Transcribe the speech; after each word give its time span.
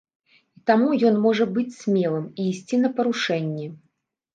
І 0.55 0.61
таму 0.69 0.87
ён 1.11 1.21
можа 1.27 1.47
быць 1.59 1.75
смелым 1.83 2.27
і 2.39 2.49
ісці 2.57 2.85
на 2.85 2.95
парушэнні. 3.01 3.75